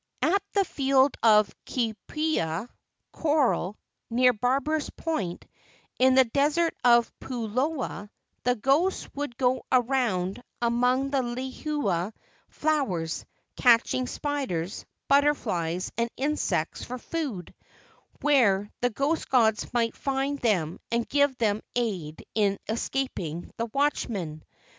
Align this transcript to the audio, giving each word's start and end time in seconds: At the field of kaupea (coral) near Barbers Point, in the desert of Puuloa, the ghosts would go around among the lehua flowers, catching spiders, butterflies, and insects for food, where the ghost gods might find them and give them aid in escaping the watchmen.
At 0.23 0.41
the 0.53 0.65
field 0.65 1.15
of 1.21 1.53
kaupea 1.67 2.67
(coral) 3.11 3.77
near 4.09 4.33
Barbers 4.33 4.89
Point, 4.89 5.45
in 5.99 6.15
the 6.15 6.25
desert 6.25 6.73
of 6.83 7.13
Puuloa, 7.19 8.09
the 8.41 8.55
ghosts 8.55 9.07
would 9.13 9.37
go 9.37 9.61
around 9.71 10.41
among 10.59 11.11
the 11.11 11.21
lehua 11.21 12.13
flowers, 12.49 13.27
catching 13.55 14.07
spiders, 14.07 14.87
butterflies, 15.07 15.91
and 15.95 16.09
insects 16.17 16.83
for 16.83 16.97
food, 16.97 17.53
where 18.21 18.71
the 18.81 18.89
ghost 18.89 19.29
gods 19.29 19.71
might 19.71 19.95
find 19.95 20.39
them 20.39 20.79
and 20.91 21.07
give 21.07 21.37
them 21.37 21.61
aid 21.75 22.25
in 22.33 22.57
escaping 22.67 23.51
the 23.57 23.67
watchmen. 23.67 24.41